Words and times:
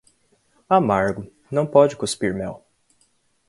Amargo, 0.67 1.31
não 1.51 1.63
pode 1.67 1.95
cuspir 1.95 2.33
mel. 2.33 2.65